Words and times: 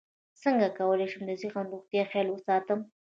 څنګه 0.43 0.67
کولی 0.77 1.07
شم 1.11 1.21
د 1.27 1.31
ذهني 1.41 1.65
روغتیا 1.73 2.03
خیال 2.11 2.27
وساتم 2.31 2.79